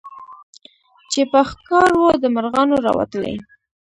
چي 1.11 1.21
په 1.31 1.39
ښکار 1.49 1.89
وو 2.01 2.09
د 2.23 2.25
مرغانو 2.35 2.75
راوتلی 2.85 3.35